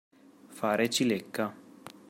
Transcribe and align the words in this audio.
Fare 0.59 0.89
cilecca. 0.89 1.45